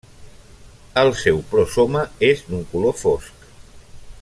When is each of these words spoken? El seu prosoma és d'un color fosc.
El 1.01 1.09
seu 1.23 1.43
prosoma 1.51 2.03
és 2.31 2.43
d'un 2.49 2.65
color 2.73 2.99
fosc. 3.05 3.47